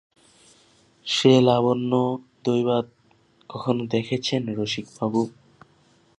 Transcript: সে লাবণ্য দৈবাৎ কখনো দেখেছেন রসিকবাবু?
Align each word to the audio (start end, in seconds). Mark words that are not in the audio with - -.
সে 1.07 1.33
লাবণ্য 1.41 1.91
দৈবাৎ 2.43 2.85
কখনো 3.49 3.81
দেখেছেন 3.85 4.41
রসিকবাবু? 4.59 5.21